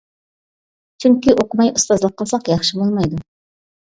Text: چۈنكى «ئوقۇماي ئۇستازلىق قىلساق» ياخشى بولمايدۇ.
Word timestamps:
چۈنكى 1.03 1.35
«ئوقۇماي 1.35 1.71
ئۇستازلىق 1.75 2.17
قىلساق» 2.23 2.51
ياخشى 2.55 2.81
بولمايدۇ. 2.81 3.21